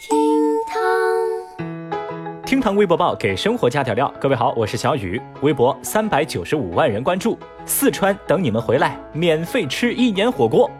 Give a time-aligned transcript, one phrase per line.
[0.00, 0.16] 厅
[0.66, 4.10] 堂，厅堂微博报给生活加点料。
[4.18, 7.38] 各位好，我是小雨，微博三百九十五万人关注。
[7.66, 10.70] 四川等你们回来，免费吃一年火锅。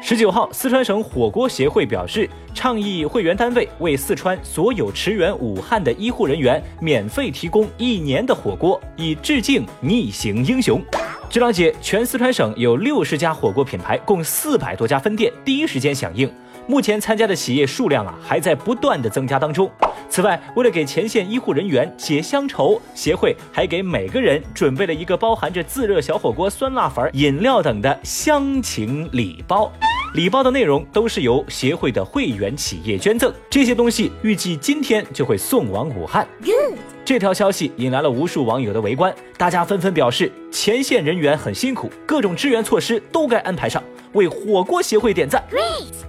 [0.00, 10.82] 十九号，四川省火锅协会表示，倡议会员单位为四川所有驰援武汉的医护人员免费提供一年的火锅，以致敬逆行英雄。
[11.28, 16.32] 据了解，全四川省有六十家火锅品牌，共四百多家分店，第一时间响应。
[16.68, 19.70] 目前参加的企业数量啊，还在不断的增加当中。
[20.08, 29.70] 此外，为了给前线医护人员解乡愁，协会还给每个人准备了一个包含着自热小火锅、酸辣粉、饮料等的乡情礼包。
[30.14, 36.26] 礼包的内容都是由协会的会员企业捐赠，这些东西预计今天就会送往武汉。
[37.04, 43.82] 这条消息引来了无数网友的围观，大家纷纷表示，前线人员很辛苦，各种支援措施都该安排上，
[44.12, 45.42] 为火锅协会点赞。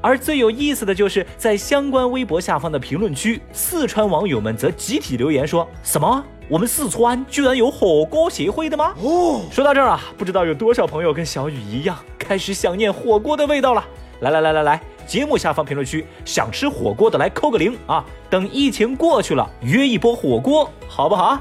[0.00, 6.24] 而最有意思的就是在相关微博下方的评论区，四川网友们则集体留言说：“什么？
[6.46, 13.82] 我们四川居然有火锅协会的吗？”哦，说到这儿啊，不知道有多少朋友跟小雨一样，开始想念火锅的味道了。
[14.20, 18.04] 来来来来来，节目下方评论区想吃火锅的来扣个零啊！
[18.30, 21.40] 等疫情过去了，约一波火锅，好不好？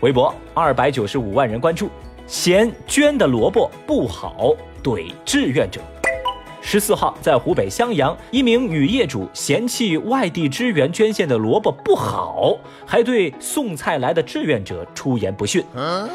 [0.00, 1.90] 微博二百九十五万人关注，
[2.26, 5.80] 嫌捐的萝卜不好怼志愿者。
[6.64, 15.62] 十四号，在湖北襄阳，一名女业主嫌弃外地支援捐献的萝卜不好，还对送菜来的志愿者出言不逊。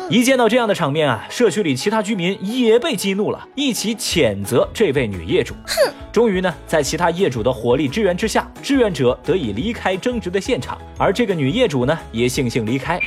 [0.10, 5.54] 一见到这样的场面啊，社区里其他居民也被激怒了，一起谴责这位女业主。
[5.66, 5.92] 哼！
[6.14, 12.98] 终于呢，在其他业主的火力支援之下，志愿者得以离开争执的现场，而这个女业主呢，也悻悻离开。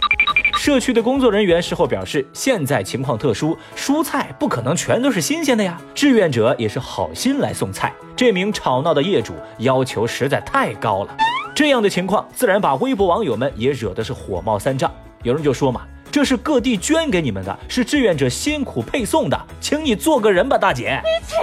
[0.61, 5.81] 社区的工作人员事后表示，现在情况特殊，蔬菜不可能全都是新鲜的呀。
[5.95, 11.17] 志愿者也是好心来送菜，这名吵闹的业主要求实在太高了。
[11.55, 14.93] 这样的情况自然把微博网友们也惹得是火冒三丈。
[15.23, 15.81] 有人就说嘛，
[16.13, 21.01] 这是各地捐给你们的，是志愿者辛苦配送的，请你做个人吧，大姐。
[21.03, 21.37] 你去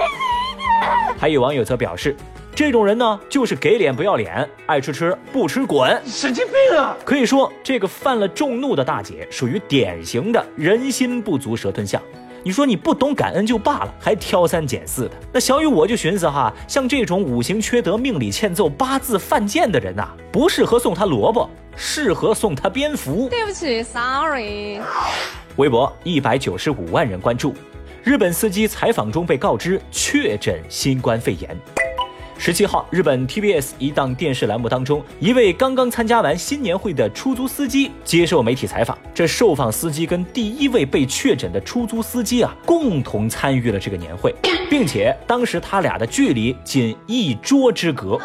[0.56, 1.18] 你的！
[1.18, 2.14] 还有网友则表示。
[2.58, 6.96] 这种人呢，就是给脸不要脸，爱吃吃不吃滚，神经病啊！
[7.04, 12.02] 可以说，这个犯了众怒的大姐属于典型的人心不足蛇吞象。
[12.42, 15.12] 你说你不懂感恩就罢了，还挑三拣四的。
[15.32, 23.28] 那小雨我就寻思哈，像这种五行缺德、命里欠揍、八字犯贱的人呐，不适合送他萝卜，适合送他蝙蝠。
[23.28, 24.80] 对不起，sorry。
[25.54, 27.54] 微博一百九十五万人关注，
[28.02, 31.56] 日本司机采访中被告知确诊新冠肺炎。
[32.40, 38.96] 十七号，日本 TBS 一档电视栏目当中，一位刚刚参加完新年会的出租司机接受媒体采访。
[39.12, 44.32] 这受访司机跟第一位被确诊的出租司机啊，共同参与了这个年会，
[44.70, 48.16] 并且当时他俩的距离仅一桌之隔。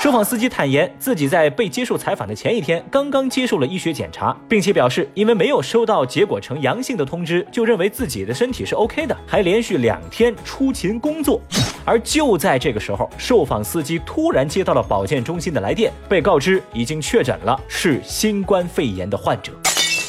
[0.00, 11.38] 受访司机坦言，自己在被接受采访的前一天，刚刚接受了医学检查，并且表示，因为没有收到结果呈阳性的通知，就认为自己的身体是 OK 的，还连续两天出勤工作。
[11.84, 19.52] 而就在这个时候，受访司机突然接到了保健中心的来电，被告知已经确诊了是新冠肺炎的患者。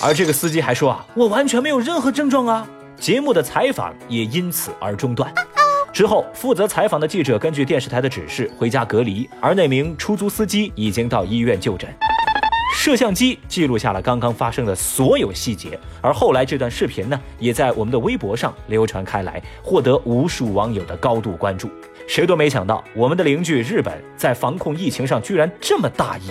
[0.02, 2.68] 而这个司机还说啊，我完全没有任何症状啊。
[2.98, 5.34] 节目的采访也因此而中断。
[5.92, 11.90] 之后，负责采访的记者根据电视台的指示回家隔离，而那名出租司机已经到医院就诊。
[12.86, 21.68] 摄像机记录下了刚刚发生的所有细节，而后来这段视频呢，也在我们的微博上流传开来，获得无数网友的高度关注。
[22.08, 26.30] 谁都没想到，我们的邻居日本在防控疫情上居然这么大意。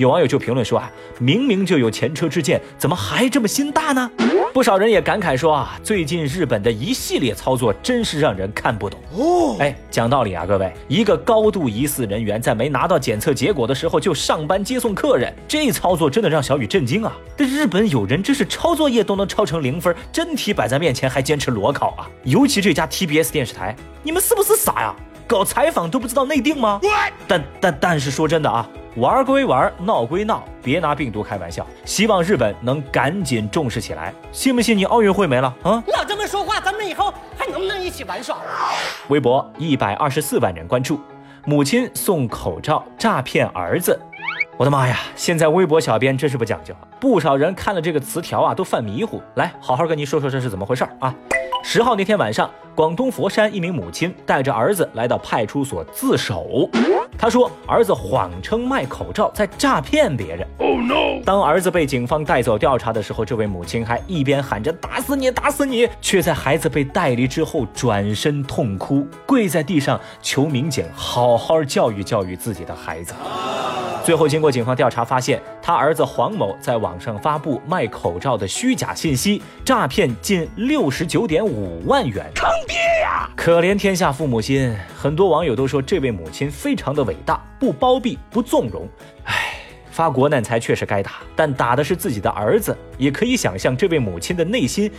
[0.00, 4.10] 有网友就评论说啊，明明就有前车之鉴，怎么还这么心大呢？
[4.50, 9.56] 不少人也感慨说啊，最近日本的一系列操作真是让人看不懂哦。
[9.58, 17.12] 哎，讲道理啊，各位，一个高度疑似人员在没拿到检测结果的时候就上班接送客人，这操作真的让小雨震惊啊！
[17.36, 22.08] 这日本有人真是抄作业都能抄成零分，真题摆在面前还坚持裸考啊！
[22.24, 24.96] 尤其这家 TBS 电视台，你们是不是傻呀？
[25.26, 26.80] 搞采访都不知道内定吗？
[27.28, 28.66] 但但但是说真的啊。
[28.96, 31.64] 玩归玩，闹归闹，别拿病毒开玩笑。
[31.84, 34.12] 希望日本能赶紧重视起来。
[34.32, 35.82] 信不信你奥运会没了啊？
[35.86, 38.36] 老这么说话，咱们以后还能不能一起玩耍？
[39.08, 41.00] 微博一百二十四万人关注，
[41.44, 43.98] 母亲送口罩诈骗儿子。
[44.56, 44.98] 我的妈呀！
[45.14, 49.22] 现在微博小编真是不讲究，不少人看了这个词条啊，都犯迷糊。
[49.36, 51.14] 来，好好跟您说说这是怎么回事啊？
[51.62, 56.68] 十号那天晚上，广东佛山一名母亲带着儿子来到派出所自首。
[57.18, 60.46] 他说，儿子谎称卖口罩在诈骗别人。
[60.58, 61.22] Oh no！
[61.24, 73.12] 当儿子被警方带走调查的时候，这位母亲还一边喊着“打死你，打死你”，却在孩子被带离之后转身痛哭，跪在地上求民警好好教育教育自己的孩子。
[74.10, 82.28] 最后，经过警方调查，发现他儿子黄某在网上发布卖口罩的虚假信息，诈骗近六十九点五万元。
[82.34, 83.30] 坑爹呀！
[83.36, 88.84] 可怜天下父母心，很多网友都说这位母亲非常的伟大，不包庇，不纵容。
[89.26, 89.54] 唉，
[89.92, 94.90] 发国难财确实该打，但打的是自己的儿子，也可以想象这位母亲的内心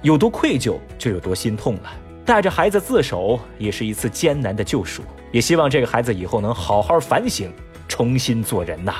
[0.00, 1.92] 有多愧疚，就有多心痛了。
[2.24, 5.02] 带着孩子自首，也是一次艰难的救赎。
[5.30, 7.52] 也希望这个孩子以后能好好反省。
[7.96, 8.92] 重新做人呐！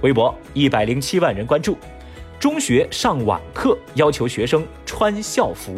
[0.00, 1.76] 微博一百零七万人关注。
[2.38, 5.74] 中学上网课要求学生穿校服。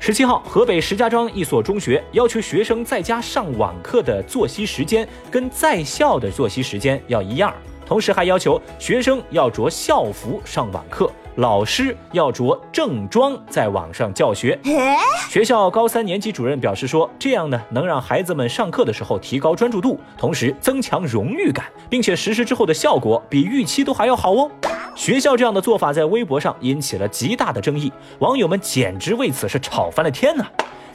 [0.00, 7.54] 十七号，河北石家庄一所中学要求学生在家上网课的作息时间跟在校的作息时间要一样，
[7.84, 11.12] 同时还要求学生要着校服上网课。
[11.36, 14.58] 老师要着正装在网上教学。
[15.28, 24.50] 学校高三年级主任表示说，这样呢能让孩子们上课的时候提高专注度，同时增强荣誉感，并且实施之后的效果比预期都还要好哦。
[24.94, 30.46] 学校这样的做法在微博上引起了极大的争议，网友们简直为此是吵翻了天呐！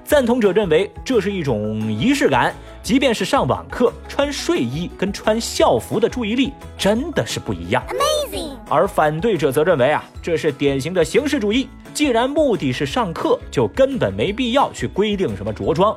[0.06, 7.84] 赞同者认为这是一种仪式感，即便是上网课，穿睡衣跟穿校服的注意力真的是不一样。
[7.90, 8.39] Amazing。
[8.70, 11.68] 而反对者则认为啊，这是典型的形式主义。
[11.94, 15.96] 既然目的是上课，就根本没必要去规定什么着装。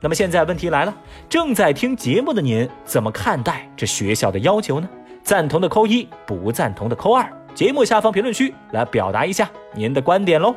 [0.00, 0.94] 那么现在问题来了，
[1.28, 4.88] 正在听节目的您怎么看待这学校的要求呢？
[5.22, 7.30] 赞同的扣一，不赞同的扣二。
[7.54, 10.54] 节目下方评论区来表达一下您的观点喽。